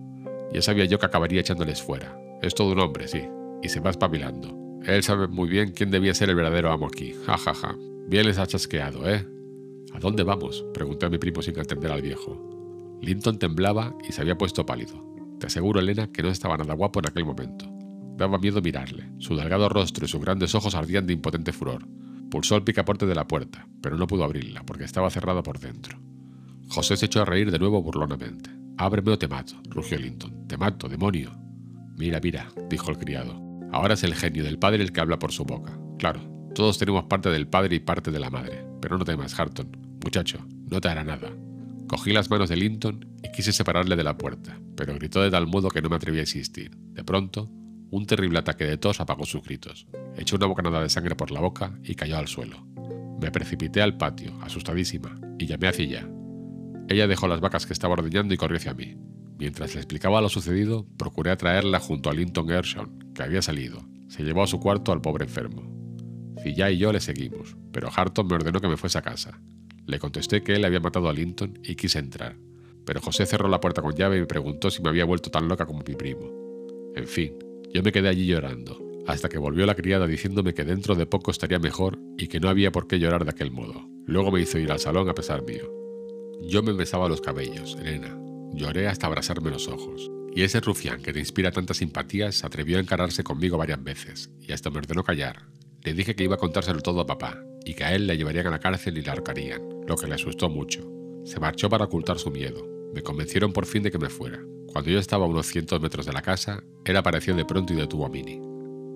ya 0.51 0.61
sabía 0.61 0.85
yo 0.85 0.97
que 0.97 1.05
acabaría 1.05 1.41
echándoles 1.41 1.81
fuera. 1.81 2.19
Es 2.41 2.55
todo 2.55 2.71
un 2.71 2.79
hombre, 2.79 3.07
sí, 3.07 3.21
y 3.61 3.69
se 3.69 3.81
va 3.81 3.91
espabilando. 3.91 4.68
Él 4.85 5.03
sabe 5.03 5.27
muy 5.27 5.49
bien 5.49 5.71
quién 5.71 5.91
debía 5.91 6.13
ser 6.13 6.29
el 6.29 6.35
verdadero 6.35 6.71
amo 6.71 6.87
aquí. 6.87 7.13
Ja, 7.25 7.37
ja, 7.37 7.53
ja. 7.53 7.75
Bien 8.07 8.25
les 8.25 8.37
ha 8.39 8.47
chasqueado, 8.47 9.07
¿eh? 9.09 9.25
¿A 9.93 9.99
dónde 9.99 10.23
vamos? 10.23 10.65
pregunté 10.73 11.05
a 11.05 11.09
mi 11.09 11.17
primo 11.17 11.41
sin 11.41 11.59
atender 11.59 11.91
al 11.91 12.01
viejo. 12.01 12.97
Linton 13.01 13.37
temblaba 13.39 13.95
y 14.07 14.11
se 14.11 14.21
había 14.21 14.37
puesto 14.37 14.65
pálido. 14.65 15.03
Te 15.39 15.47
aseguro, 15.47 15.79
Elena, 15.79 16.11
que 16.11 16.23
no 16.23 16.29
estaba 16.29 16.57
nada 16.57 16.73
guapo 16.73 16.99
en 16.99 17.07
aquel 17.07 17.25
momento. 17.25 17.65
Daba 18.17 18.37
miedo 18.37 18.61
mirarle. 18.61 19.09
Su 19.19 19.35
delgado 19.35 19.69
rostro 19.69 20.05
y 20.05 20.09
sus 20.09 20.21
grandes 20.21 20.53
ojos 20.55 20.75
ardían 20.75 21.07
de 21.07 21.13
impotente 21.13 21.53
furor. 21.53 21.87
Pulsó 22.29 22.55
el 22.55 22.63
picaporte 22.63 23.05
de 23.05 23.15
la 23.15 23.27
puerta, 23.27 23.67
pero 23.81 23.97
no 23.97 24.07
pudo 24.07 24.23
abrirla 24.23 24.63
porque 24.63 24.83
estaba 24.83 25.09
cerrada 25.09 25.41
por 25.41 25.59
dentro. 25.59 25.97
José 26.67 26.97
se 26.97 27.07
echó 27.07 27.21
a 27.21 27.25
reír 27.25 27.51
de 27.51 27.59
nuevo 27.59 27.81
burlonamente. 27.81 28.49
Ábreme 28.77 29.11
o 29.11 29.17
te 29.17 29.27
mato, 29.27 29.55
rugió 29.69 29.97
Linton. 29.97 30.47
Te 30.47 30.57
mato, 30.57 30.87
demonio. 30.87 31.31
Mira, 31.97 32.19
mira, 32.21 32.47
dijo 32.69 32.91
el 32.91 32.97
criado. 32.97 33.48
Ahora 33.71 33.93
es 33.93 34.03
el 34.03 34.15
genio 34.15 34.43
del 34.43 34.59
padre 34.59 34.83
el 34.83 34.91
que 34.91 35.01
habla 35.01 35.19
por 35.19 35.31
su 35.31 35.45
boca. 35.45 35.79
Claro, 35.97 36.21
todos 36.55 36.77
tenemos 36.77 37.05
parte 37.05 37.29
del 37.29 37.47
padre 37.47 37.75
y 37.75 37.79
parte 37.79 38.11
de 38.11 38.19
la 38.19 38.29
madre. 38.29 38.65
Pero 38.81 38.97
no 38.97 39.05
temas, 39.05 39.39
Harton. 39.39 39.69
Muchacho, 40.03 40.45
no 40.69 40.81
te 40.81 40.87
hará 40.87 41.03
nada. 41.03 41.31
Cogí 41.87 42.13
las 42.13 42.29
manos 42.29 42.49
de 42.49 42.55
Linton 42.55 43.05
y 43.23 43.31
quise 43.31 43.51
separarle 43.51 43.95
de 43.95 44.03
la 44.03 44.17
puerta, 44.17 44.59
pero 44.75 44.93
gritó 44.93 45.21
de 45.21 45.31
tal 45.31 45.47
modo 45.47 45.69
que 45.69 45.81
no 45.81 45.89
me 45.89 45.95
atreví 45.95 46.19
a 46.19 46.21
insistir. 46.21 46.71
De 46.77 47.03
pronto, 47.03 47.49
un 47.91 48.05
terrible 48.05 48.39
ataque 48.39 48.65
de 48.65 48.77
tos 48.77 48.99
apagó 48.99 49.25
sus 49.25 49.43
gritos. 49.43 49.87
Echó 50.15 50.35
una 50.35 50.45
bocanada 50.45 50.81
de 50.81 50.89
sangre 50.89 51.15
por 51.15 51.31
la 51.31 51.39
boca 51.39 51.79
y 51.83 51.95
cayó 51.95 52.17
al 52.17 52.27
suelo. 52.27 52.65
Me 53.19 53.31
precipité 53.31 53.81
al 53.81 53.97
patio, 53.97 54.37
asustadísima, 54.41 55.19
y 55.39 55.47
llamé 55.47 55.67
hacia 55.67 55.85
ella. 55.85 56.09
Ella 56.87 57.07
dejó 57.07 57.27
las 57.27 57.41
vacas 57.41 57.65
que 57.65 57.73
estaba 57.73 57.93
ordeñando 57.93 58.33
y 58.33 58.37
corrió 58.37 58.57
hacia 58.57 58.73
mí. 58.73 58.95
Mientras 59.39 59.73
le 59.73 59.79
explicaba 59.79 60.19
lo 60.19 60.27
sucedido, 60.27 60.85
procuré 60.97 61.31
atraerla 61.31 61.79
junto 61.79 62.09
a 62.09 62.13
Linton 62.13 62.49
Gershon, 62.49 63.13
que 63.15 63.23
había 63.23 63.41
salido. 63.41 63.79
Se 64.09 64.23
llevó 64.23 64.43
a 64.43 64.47
su 64.47 64.59
cuarto 64.59 64.91
al 64.91 65.01
pobre 65.01 65.23
enfermo. 65.23 65.63
Filla 66.43 66.69
y 66.69 66.77
yo 66.77 66.91
le 66.91 66.99
seguimos, 66.99 67.55
pero 67.71 67.89
Harton 67.95 68.27
me 68.27 68.35
ordenó 68.35 68.59
que 68.59 68.67
me 68.67 68.75
fuese 68.75 68.97
a 68.97 69.01
casa. 69.01 69.39
Le 69.85 69.97
contesté 69.97 70.43
que 70.43 70.55
él 70.55 70.65
había 70.65 70.81
matado 70.81 71.07
a 71.07 71.13
Linton 71.13 71.57
y 71.63 71.75
quise 71.75 71.99
entrar, 71.99 72.35
pero 72.85 72.99
José 72.99 73.25
cerró 73.25 73.47
la 73.47 73.61
puerta 73.61 73.81
con 73.81 73.95
llave 73.95 74.17
y 74.17 74.19
me 74.19 74.25
preguntó 74.25 74.69
si 74.69 74.83
me 74.83 74.89
había 74.89 75.05
vuelto 75.05 75.31
tan 75.31 75.47
loca 75.47 75.65
como 75.65 75.83
mi 75.87 75.95
primo. 75.95 76.29
En 76.95 77.07
fin, 77.07 77.33
yo 77.73 77.81
me 77.81 77.93
quedé 77.93 78.09
allí 78.09 78.25
llorando, 78.25 78.77
hasta 79.07 79.29
que 79.29 79.37
volvió 79.37 79.65
la 79.65 79.75
criada 79.75 80.05
diciéndome 80.05 80.53
que 80.53 80.65
dentro 80.65 80.95
de 80.95 81.05
poco 81.05 81.31
estaría 81.31 81.59
mejor 81.59 81.97
y 82.17 82.27
que 82.27 82.41
no 82.41 82.49
había 82.49 82.73
por 82.73 82.87
qué 82.87 82.99
llorar 82.99 83.23
de 83.23 83.31
aquel 83.31 83.51
modo. 83.51 83.87
Luego 84.05 84.31
me 84.31 84.41
hizo 84.41 84.59
ir 84.59 84.69
al 84.69 84.79
salón 84.79 85.07
a 85.07 85.13
pesar 85.13 85.43
mío. 85.43 85.71
Yo 86.41 86.61
me 86.61 86.73
besaba 86.73 87.07
los 87.07 87.21
cabellos, 87.21 87.77
Elena. 87.79 88.28
Lloré 88.53 88.87
hasta 88.87 89.07
abrasarme 89.07 89.51
los 89.51 89.67
ojos. 89.67 90.09
Y 90.35 90.43
ese 90.43 90.61
rufián 90.61 91.01
que 91.01 91.13
te 91.13 91.19
inspira 91.19 91.51
tantas 91.51 91.77
simpatías 91.77 92.35
se 92.35 92.45
atrevió 92.45 92.77
a 92.77 92.81
encararse 92.81 93.23
conmigo 93.23 93.57
varias 93.57 93.83
veces, 93.83 94.29
y 94.39 94.51
hasta 94.51 94.69
me 94.69 94.77
ordenó 94.77 95.03
callar. 95.03 95.47
Le 95.83 95.93
dije 95.93 96.15
que 96.15 96.23
iba 96.23 96.35
a 96.35 96.39
contárselo 96.39 96.81
todo 96.81 97.01
a 97.01 97.05
papá, 97.05 97.43
y 97.65 97.73
que 97.73 97.83
a 97.83 97.95
él 97.95 98.07
le 98.07 98.17
llevarían 98.17 98.47
a 98.47 98.51
la 98.51 98.59
cárcel 98.59 98.97
y 98.97 99.01
le 99.01 99.09
ahorcarían, 99.09 99.61
lo 99.87 99.95
que 99.95 100.07
le 100.07 100.15
asustó 100.15 100.49
mucho. 100.49 100.89
Se 101.25 101.39
marchó 101.39 101.69
para 101.69 101.85
ocultar 101.85 102.19
su 102.19 102.31
miedo. 102.31 102.65
Me 102.93 103.01
convencieron 103.01 103.53
por 103.53 103.65
fin 103.65 103.83
de 103.83 103.91
que 103.91 103.99
me 103.99 104.09
fuera. 104.09 104.39
Cuando 104.67 104.89
yo 104.91 104.99
estaba 104.99 105.25
a 105.25 105.27
unos 105.27 105.47
cientos 105.47 105.81
metros 105.81 106.05
de 106.05 106.13
la 106.13 106.21
casa, 106.21 106.63
él 106.85 106.97
apareció 106.97 107.35
de 107.35 107.45
pronto 107.45 107.73
y 107.73 107.75
detuvo 107.75 108.05
a 108.05 108.09
Mini. 108.09 108.39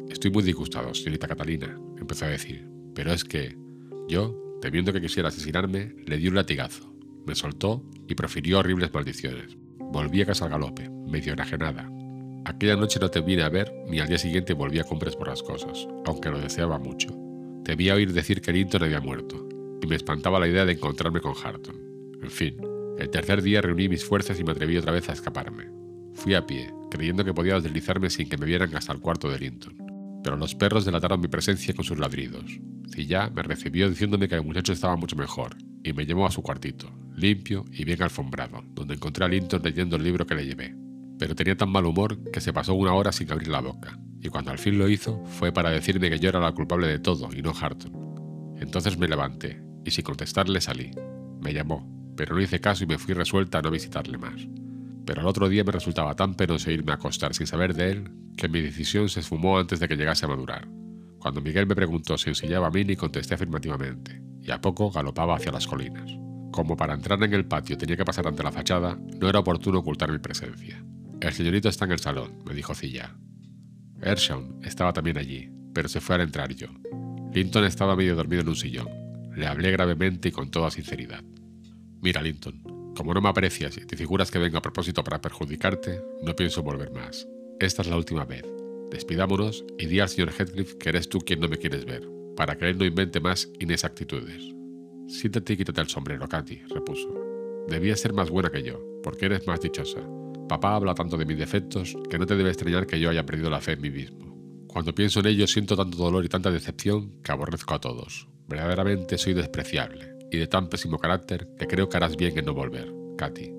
Estoy 0.09 0.31
muy 0.31 0.43
disgustado, 0.43 0.93
señorita 0.93 1.27
Catalina, 1.27 1.79
empezó 1.99 2.25
a 2.25 2.29
decir, 2.29 2.67
pero 2.93 3.11
es 3.11 3.23
que 3.23 3.57
yo, 4.07 4.59
temiendo 4.61 4.93
que 4.93 5.01
quisiera 5.01 5.29
asesinarme, 5.29 5.95
le 6.05 6.17
di 6.17 6.27
un 6.27 6.35
latigazo. 6.35 6.92
Me 7.25 7.35
soltó 7.35 7.83
y 8.07 8.15
profirió 8.15 8.59
horribles 8.59 8.93
maldiciones. 8.93 9.57
Volví 9.79 10.21
a 10.21 10.25
casa 10.25 10.45
al 10.45 10.51
galope, 10.51 10.89
medio 10.89 11.33
enajenada. 11.33 11.89
Aquella 12.45 12.75
noche 12.75 12.99
no 12.99 13.09
te 13.09 13.21
vine 13.21 13.43
a 13.43 13.49
ver 13.49 13.73
ni 13.87 13.99
al 13.99 14.07
día 14.07 14.17
siguiente 14.17 14.53
volví 14.53 14.79
a 14.79 14.83
compras 14.83 15.15
por 15.15 15.29
las 15.29 15.41
cosas, 15.41 15.87
aunque 16.05 16.29
lo 16.29 16.39
deseaba 16.39 16.77
mucho. 16.77 17.07
Debía 17.63 17.95
oír 17.95 18.11
decir 18.11 18.41
que 18.41 18.51
Linton 18.51 18.83
había 18.83 18.99
muerto, 18.99 19.47
y 19.81 19.87
me 19.87 19.95
espantaba 19.95 20.39
la 20.39 20.47
idea 20.47 20.65
de 20.65 20.73
encontrarme 20.73 21.21
con 21.21 21.33
Harton. 21.41 21.75
En 22.21 22.29
fin, 22.29 22.57
el 22.99 23.09
tercer 23.09 23.41
día 23.41 23.61
reuní 23.61 23.87
mis 23.87 24.03
fuerzas 24.03 24.39
y 24.39 24.43
me 24.43 24.51
atreví 24.51 24.77
otra 24.77 24.91
vez 24.91 25.07
a 25.09 25.13
escaparme. 25.13 25.69
Fui 26.13 26.33
a 26.35 26.45
pie, 26.45 26.73
creyendo 26.91 27.23
que 27.23 27.33
podía 27.33 27.59
deslizarme 27.59 28.09
sin 28.09 28.27
que 28.27 28.37
me 28.37 28.45
vieran 28.45 28.75
hasta 28.75 28.91
el 28.91 28.99
cuarto 28.99 29.29
de 29.29 29.39
Linton. 29.39 29.77
Pero 30.23 30.35
los 30.35 30.55
perros 30.55 30.85
delataron 30.85 31.21
mi 31.21 31.27
presencia 31.27 31.73
con 31.73 31.85
sus 31.85 31.97
ladridos. 31.97 32.59
Cilla 32.89 33.29
me 33.29 33.43
recibió 33.43 33.89
diciéndome 33.89 34.27
que 34.27 34.35
el 34.35 34.43
muchacho 34.43 34.73
estaba 34.73 34.95
mucho 34.97 35.15
mejor, 35.15 35.55
y 35.83 35.93
me 35.93 36.05
llevó 36.05 36.25
a 36.25 36.31
su 36.31 36.41
cuartito, 36.41 36.91
limpio 37.23 37.65
y 37.71 37.83
bien 37.85 38.03
alfombrado, 38.03 38.63
donde 38.73 38.93
encontré 38.93 39.25
a 39.25 39.27
Linton 39.27 39.61
leyendo 39.63 39.95
el 39.95 40.03
libro 40.03 40.27
que 40.27 40.35
le 40.35 40.45
llevé. 40.45 40.75
Pero 41.17 41.35
tenía 41.35 41.57
tan 41.57 41.71
mal 41.71 41.85
humor 41.85 42.31
que 42.31 42.41
se 42.41 42.53
pasó 42.53 42.73
una 42.73 42.93
hora 42.93 43.11
sin 43.11 43.31
abrir 43.31 43.47
la 43.47 43.61
boca, 43.61 43.97
y 44.21 44.29
cuando 44.29 44.51
al 44.51 44.59
fin 44.59 44.77
lo 44.77 44.87
hizo 44.89 45.23
fue 45.25 45.51
para 45.51 45.71
decirme 45.71 46.09
que 46.09 46.19
yo 46.19 46.29
era 46.29 46.39
la 46.39 46.51
culpable 46.51 46.87
de 46.87 46.99
todo 46.99 47.29
y 47.33 47.41
no 47.41 47.53
Harton. 47.59 48.55
Entonces 48.59 48.97
me 48.97 49.07
levanté, 49.07 49.61
y 49.85 49.91
sin 49.91 50.03
contestarle 50.03 50.61
salí. 50.61 50.91
Me 51.41 51.53
llamó, 51.53 52.13
pero 52.15 52.35
no 52.35 52.41
hice 52.41 52.59
caso 52.59 52.83
y 52.83 52.87
me 52.87 52.97
fui 52.97 53.13
resuelta 53.13 53.59
a 53.59 53.61
no 53.61 53.71
visitarle 53.71 54.17
más. 54.17 54.47
Pero 55.05 55.21
al 55.21 55.27
otro 55.27 55.49
día 55.49 55.63
me 55.63 55.71
resultaba 55.71 56.15
tan 56.15 56.35
penoso 56.35 56.71
irme 56.71 56.91
a 56.91 56.95
acostar 56.95 57.33
sin 57.33 57.47
saber 57.47 57.73
de 57.73 57.91
él 57.91 58.11
que 58.37 58.47
mi 58.47 58.61
decisión 58.61 59.09
se 59.09 59.19
esfumó 59.19 59.57
antes 59.59 59.79
de 59.79 59.87
que 59.87 59.95
llegase 59.95 60.25
a 60.25 60.29
madurar. 60.29 60.67
Cuando 61.19 61.41
Miguel 61.41 61.67
me 61.67 61.75
preguntó 61.75 62.17
si 62.17 62.29
ensillaba 62.29 62.67
a 62.67 62.71
Mini, 62.71 62.95
contesté 62.95 63.35
afirmativamente, 63.35 64.21
y 64.41 64.51
a 64.51 64.59
poco 64.59 64.91
galopaba 64.91 65.35
hacia 65.35 65.51
las 65.51 65.67
colinas. 65.67 66.11
Como 66.53 66.77
para 66.77 66.93
entrar 66.93 67.21
en 67.23 67.33
el 67.33 67.45
patio 67.45 67.79
tenía 67.79 67.97
que 67.97 68.05
pasar 68.05 68.27
ante 68.27 68.43
la 68.43 68.51
fachada, 68.51 68.95
no 69.19 69.27
era 69.27 69.39
oportuno 69.39 69.79
ocultar 69.79 70.11
mi 70.11 70.19
presencia. 70.19 70.85
El 71.19 71.33
señorito 71.33 71.67
está 71.67 71.85
en 71.85 71.93
el 71.93 71.99
salón, 71.99 72.43
me 72.45 72.53
dijo 72.53 72.75
Cilla. 72.75 73.15
Ershawn 74.03 74.59
estaba 74.63 74.93
también 74.93 75.17
allí, 75.17 75.49
pero 75.73 75.89
se 75.89 75.99
fue 75.99 76.13
al 76.13 76.21
entrar 76.21 76.53
yo. 76.53 76.67
Linton 77.33 77.65
estaba 77.65 77.95
medio 77.95 78.15
dormido 78.15 78.43
en 78.43 78.49
un 78.49 78.55
sillón. 78.55 78.87
Le 79.35 79.47
hablé 79.47 79.71
gravemente 79.71 80.29
y 80.29 80.31
con 80.31 80.51
toda 80.51 80.69
sinceridad. 80.69 81.23
Mira, 82.01 82.21
Linton, 82.21 82.93
como 82.95 83.15
no 83.15 83.21
me 83.21 83.29
aprecias 83.29 83.75
y 83.77 83.87
te 83.87 83.97
figuras 83.97 84.29
que 84.29 84.37
vengo 84.37 84.59
a 84.59 84.61
propósito 84.61 85.03
para 85.03 85.21
perjudicarte, 85.21 86.01
no 86.21 86.35
pienso 86.35 86.61
volver 86.61 86.91
más. 86.91 87.27
Esta 87.59 87.81
es 87.81 87.87
la 87.87 87.97
última 87.97 88.25
vez. 88.25 88.43
Despidámonos 88.91 89.65
y 89.79 89.87
di 89.87 90.01
al 90.01 90.09
señor 90.09 90.31
Heathcliff 90.31 90.75
que 90.75 90.89
eres 90.89 91.09
tú 91.09 91.17
quien 91.17 91.39
no 91.39 91.47
me 91.47 91.57
quieres 91.57 91.83
ver, 91.85 92.07
para 92.35 92.59
que 92.59 92.69
él 92.69 92.77
no 92.77 92.85
invente 92.85 93.19
más 93.19 93.49
inexactitudes. 93.59 94.53
Siéntate 95.07 95.53
y 95.53 95.57
quítate 95.57 95.81
el 95.81 95.87
sombrero, 95.87 96.27
Katy, 96.27 96.63
repuso. 96.69 97.09
Debías 97.67 97.99
ser 97.99 98.13
más 98.13 98.29
buena 98.29 98.49
que 98.49 98.63
yo, 98.63 98.79
porque 99.03 99.25
eres 99.25 99.47
más 99.47 99.61
dichosa. 99.61 99.99
Papá 100.49 100.75
habla 100.75 100.93
tanto 100.93 101.17
de 101.17 101.25
mis 101.25 101.37
defectos 101.37 101.95
que 102.09 102.19
no 102.19 102.25
te 102.25 102.35
debe 102.35 102.49
extrañar 102.49 102.85
que 102.85 102.99
yo 102.99 103.09
haya 103.09 103.25
perdido 103.25 103.49
la 103.49 103.61
fe 103.61 103.73
en 103.73 103.81
mí 103.81 103.89
mismo. 103.89 104.65
Cuando 104.67 104.95
pienso 104.95 105.19
en 105.19 105.27
ello 105.27 105.47
siento 105.47 105.77
tanto 105.77 105.97
dolor 105.97 106.25
y 106.25 106.29
tanta 106.29 106.51
decepción 106.51 107.21
que 107.21 107.31
aborrezco 107.31 107.73
a 107.73 107.79
todos. 107.79 108.27
Verdaderamente 108.47 109.17
soy 109.17 109.33
despreciable 109.33 110.15
y 110.31 110.37
de 110.37 110.47
tan 110.47 110.67
pésimo 110.67 110.97
carácter 110.97 111.47
que 111.57 111.67
creo 111.67 111.87
que 111.87 111.97
harás 111.97 112.17
bien 112.17 112.37
en 112.37 112.45
no 112.45 112.53
volver, 112.53 112.91
Katy. 113.17 113.53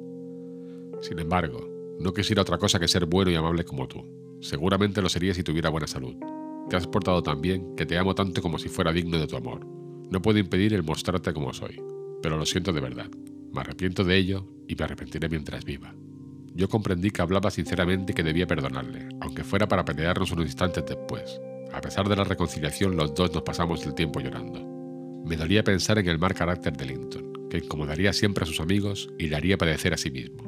Sin 1.01 1.19
embargo, 1.19 1.69
no 2.01 2.13
quisiera 2.13 2.43
otra 2.43 2.59
cosa 2.59 2.81
que 2.81 2.89
ser 2.89 3.07
bueno 3.07 3.31
y 3.31 3.37
amable 3.37 3.65
como 3.65 3.87
tú. 3.87 4.39
Seguramente 4.41 5.01
lo 5.01 5.09
sería 5.09 5.35
si 5.35 5.43
tuviera 5.43 5.71
buena 5.71 5.87
salud. 5.87 6.17
Te 6.69 6.77
has 6.77 6.87
portado 6.87 7.23
tan 7.23 7.41
bien 7.41 7.77
que 7.77 7.87
te 7.87 7.97
amo 7.97 8.15
tanto 8.15 8.43
como 8.43 8.59
si 8.59 8.69
fuera 8.69 8.93
digno 8.93 9.19
de 9.19 9.27
tu 9.27 9.37
amor. 9.37 9.67
No 10.15 10.23
puedo 10.23 10.39
impedir 10.39 10.73
el 10.75 10.85
mostrarte 10.85 11.33
como 11.33 11.53
soy, 11.53 11.83
pero 12.23 12.37
lo 12.37 12.47
siento 12.47 12.73
de 12.73 12.81
verdad. 12.81 13.11
Me 13.53 13.63
arrepiento 13.63 14.05
de 14.05 14.17
ello 14.17 14.47
y 14.69 14.77
me 14.77 14.85
arrepentiré 14.85 15.29
mientras 15.29 15.65
viva. 15.65 15.93
Yo 16.55 16.69
comprendí 16.69 17.11
que 17.11 17.21
hablaba 17.21 17.51
sinceramente 17.51 18.13
y 18.13 18.15
que 18.15 18.23
debía 18.23 18.47
perdonarle, 18.47 19.09
aunque 19.21 19.43
fuera 19.43 19.67
para 19.67 19.85
pelearnos 19.85 20.31
unos 20.31 20.47
instantes 20.47 20.87
después. 20.87 21.41
A 21.73 21.81
pesar 21.81 22.09
de 22.09 22.15
la 22.15 22.23
reconciliación, 22.23 22.97
los 22.97 23.13
dos 23.13 23.35
nos 23.35 23.43
pasamos 23.43 23.85
el 23.87 23.97
tiempo 23.97 24.21
llorando. 24.21 24.65
Me 25.25 25.37
dolía 25.37 25.65
pensar 25.65 25.99
en 25.99 26.07
el 26.07 26.21
mal 26.21 26.33
carácter 26.33 26.77
de 26.77 26.85
Linton, 26.85 27.49
que 27.51 27.59
incomodaría 27.59 28.13
siempre 28.13 28.45
a 28.45 28.47
sus 28.47 28.61
amigos 28.61 29.11
y 29.19 29.27
le 29.27 29.35
haría 29.35 29.59
padecer 29.59 29.95
a 29.95 29.97
sí 29.97 30.13
mismo. 30.13 30.45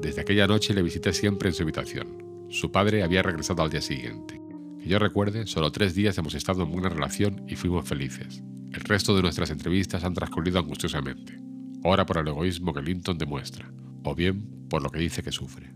Desde 0.00 0.22
aquella 0.22 0.46
noche 0.46 0.72
le 0.72 0.80
visité 0.80 1.12
siempre 1.12 1.50
en 1.50 1.54
su 1.54 1.64
habitación. 1.64 2.46
Su 2.48 2.72
padre 2.72 3.02
había 3.02 3.20
regresado 3.20 3.62
al 3.62 3.68
día 3.68 3.82
siguiente. 3.82 4.40
Que 4.80 4.88
yo 4.88 4.98
recuerde, 4.98 5.46
solo 5.46 5.70
tres 5.70 5.94
días 5.94 6.16
hemos 6.16 6.32
estado 6.32 6.62
en 6.62 6.72
buena 6.72 6.88
relación 6.88 7.44
y 7.46 7.56
fuimos 7.56 7.86
felices. 7.86 8.42
El 8.72 8.80
resto 8.80 9.14
de 9.14 9.20
nuestras 9.20 9.50
entrevistas 9.50 10.02
han 10.02 10.14
transcurrido 10.14 10.58
angustiosamente, 10.58 11.38
ora 11.82 12.06
por 12.06 12.16
el 12.18 12.28
egoísmo 12.28 12.72
que 12.72 12.80
Linton 12.80 13.18
demuestra, 13.18 13.70
o 14.02 14.14
bien 14.14 14.66
por 14.70 14.82
lo 14.82 14.88
que 14.88 14.98
dice 14.98 15.22
que 15.22 15.30
sufre. 15.30 15.74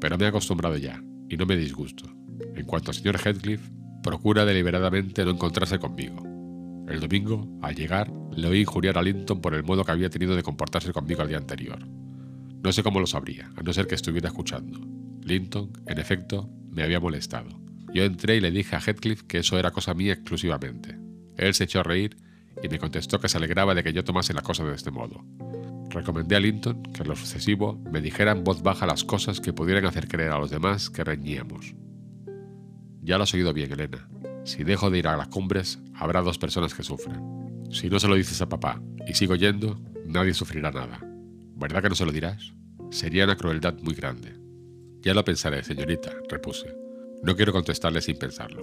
Pero 0.00 0.18
me 0.18 0.24
he 0.24 0.28
acostumbrado 0.28 0.76
ya, 0.76 1.00
y 1.28 1.36
no 1.36 1.46
me 1.46 1.56
disgusto. 1.56 2.12
En 2.56 2.66
cuanto 2.66 2.90
al 2.90 2.96
señor 2.96 3.20
Heathcliff, 3.20 3.70
procura 4.02 4.44
deliberadamente 4.44 5.24
no 5.24 5.30
encontrarse 5.30 5.78
conmigo. 5.78 6.24
El 6.88 6.98
domingo, 6.98 7.48
al 7.62 7.76
llegar, 7.76 8.12
le 8.34 8.48
oí 8.48 8.62
injuriar 8.62 8.98
a 8.98 9.02
Linton 9.02 9.40
por 9.40 9.54
el 9.54 9.62
modo 9.62 9.84
que 9.84 9.92
había 9.92 10.10
tenido 10.10 10.34
de 10.34 10.42
comportarse 10.42 10.92
conmigo 10.92 11.22
el 11.22 11.28
día 11.28 11.38
anterior. 11.38 11.86
No 12.62 12.72
sé 12.72 12.82
cómo 12.82 12.98
lo 12.98 13.06
sabría, 13.06 13.52
a 13.56 13.62
no 13.62 13.72
ser 13.72 13.86
que 13.86 13.94
estuviera 13.94 14.28
escuchando. 14.28 14.80
Linton, 15.22 15.70
en 15.86 15.98
efecto, 16.00 16.50
me 16.68 16.82
había 16.82 16.98
molestado. 16.98 17.60
Yo 17.94 18.02
entré 18.02 18.36
y 18.36 18.40
le 18.40 18.50
dije 18.50 18.74
a 18.74 18.80
Heathcliff 18.80 19.22
que 19.22 19.38
eso 19.38 19.56
era 19.56 19.70
cosa 19.70 19.94
mía 19.94 20.14
exclusivamente. 20.14 20.98
Él 21.36 21.54
se 21.54 21.64
echó 21.64 21.80
a 21.80 21.84
reír 21.84 22.16
y 22.62 22.68
me 22.68 22.78
contestó 22.78 23.20
que 23.20 23.28
se 23.28 23.38
alegraba 23.38 23.74
de 23.74 23.82
que 23.82 23.92
yo 23.92 24.04
tomase 24.04 24.34
la 24.34 24.42
cosa 24.42 24.64
de 24.64 24.74
este 24.74 24.90
modo. 24.90 25.24
Recomendé 25.90 26.36
a 26.36 26.40
Linton 26.40 26.82
que 26.82 27.02
en 27.02 27.08
lo 27.08 27.16
sucesivo 27.16 27.78
me 27.90 28.00
dijera 28.00 28.32
en 28.32 28.44
voz 28.44 28.62
baja 28.62 28.86
las 28.86 29.04
cosas 29.04 29.40
que 29.40 29.52
pudieran 29.52 29.84
hacer 29.84 30.08
creer 30.08 30.30
a 30.30 30.38
los 30.38 30.50
demás 30.50 30.90
que 30.90 31.04
reñíamos. 31.04 31.74
Ya 33.02 33.18
lo 33.18 33.24
has 33.24 33.34
oído 33.34 33.52
bien, 33.52 33.72
Elena. 33.72 34.08
Si 34.44 34.64
dejo 34.64 34.90
de 34.90 34.98
ir 34.98 35.08
a 35.08 35.16
las 35.16 35.28
cumbres, 35.28 35.78
habrá 35.94 36.22
dos 36.22 36.38
personas 36.38 36.74
que 36.74 36.82
sufran. 36.82 37.22
Si 37.70 37.88
no 37.88 37.98
se 37.98 38.08
lo 38.08 38.14
dices 38.14 38.40
a 38.42 38.48
papá 38.48 38.80
y 39.06 39.14
sigo 39.14 39.34
yendo, 39.34 39.80
nadie 40.06 40.34
sufrirá 40.34 40.70
nada. 40.70 41.00
¿Verdad 41.56 41.82
que 41.82 41.88
no 41.88 41.94
se 41.94 42.04
lo 42.04 42.12
dirás? 42.12 42.52
Sería 42.90 43.24
una 43.24 43.36
crueldad 43.36 43.74
muy 43.82 43.94
grande. 43.94 44.34
Ya 45.00 45.14
lo 45.14 45.24
pensaré, 45.24 45.62
señorita, 45.64 46.12
repuse. 46.28 46.74
No 47.22 47.36
quiero 47.36 47.52
contestarle 47.52 48.00
sin 48.00 48.18
pensarlo. 48.18 48.62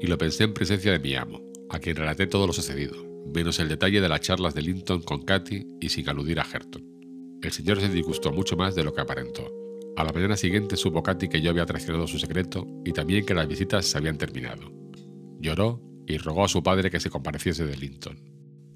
Y 0.00 0.06
lo 0.06 0.18
pensé 0.18 0.44
en 0.44 0.54
presencia 0.54 0.92
de 0.92 0.98
mi 0.98 1.14
amo, 1.14 1.40
a 1.70 1.78
quien 1.78 1.96
relaté 1.96 2.26
todo 2.26 2.46
lo 2.46 2.52
sucedido, 2.52 2.94
menos 3.34 3.58
el 3.58 3.68
detalle 3.68 4.00
de 4.00 4.08
las 4.08 4.20
charlas 4.20 4.54
de 4.54 4.62
Linton 4.62 5.02
con 5.02 5.22
Katy 5.22 5.66
y 5.80 5.88
sin 5.88 6.08
aludir 6.08 6.40
a 6.40 6.46
Herton. 6.50 6.82
El 7.42 7.52
señor 7.52 7.80
se 7.80 7.88
disgustó 7.88 8.32
mucho 8.32 8.56
más 8.56 8.74
de 8.74 8.84
lo 8.84 8.94
que 8.94 9.00
aparentó. 9.00 9.52
A 9.96 10.04
la 10.04 10.12
mañana 10.12 10.36
siguiente 10.36 10.76
supo 10.76 11.02
Katy 11.02 11.28
que 11.28 11.40
yo 11.40 11.50
había 11.50 11.66
traicionado 11.66 12.06
su 12.06 12.18
secreto 12.18 12.66
y 12.84 12.92
también 12.92 13.24
que 13.24 13.34
las 13.34 13.46
visitas 13.46 13.86
se 13.86 13.98
habían 13.98 14.18
terminado. 14.18 14.72
Lloró 15.40 15.80
y 16.06 16.18
rogó 16.18 16.44
a 16.44 16.48
su 16.48 16.62
padre 16.62 16.90
que 16.90 17.00
se 17.00 17.10
compareciese 17.10 17.66
de 17.66 17.76
Linton. 17.76 18.18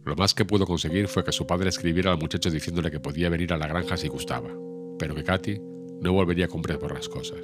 Lo 0.04 0.16
más 0.16 0.34
que 0.34 0.44
pudo 0.44 0.66
conseguir 0.66 1.08
fue 1.08 1.24
que 1.24 1.32
su 1.32 1.46
padre 1.46 1.68
escribiera 1.68 2.12
al 2.12 2.18
muchacho 2.18 2.50
diciéndole 2.50 2.90
que 2.90 3.00
podía 3.00 3.28
venir 3.28 3.52
a 3.52 3.58
la 3.58 3.66
granja 3.66 3.96
si 3.96 4.08
gustaba, 4.08 4.50
pero 4.98 5.14
que 5.14 5.24
Katy 5.24 5.58
no 6.00 6.12
volvería 6.12 6.46
a 6.46 6.48
comprar 6.48 6.78
por 6.78 6.94
las 6.94 7.08
cosas. 7.08 7.40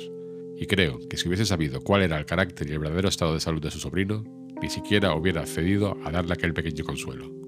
Y 0.57 0.67
creo 0.67 1.01
que 1.09 1.17
si 1.17 1.29
hubiese 1.29 1.47
sabido 1.47 1.81
cuál 1.81 2.03
era 2.03 2.19
el 2.19 2.27
carácter 2.27 2.69
y 2.69 2.73
el 2.73 2.79
verdadero 2.79 3.09
estado 3.09 3.35
de 3.35 3.41
salud 3.41 3.61
de 3.61 3.71
su 3.71 3.81
sobrino, 3.81 4.25
ni 4.64 4.71
siquiera 4.71 5.14
hubiera 5.14 5.42
accedido 5.42 5.99
a 6.06 6.11
darle 6.11 6.33
aquel 6.33 6.54
pequeño 6.54 6.85
consuelo. 6.85 7.44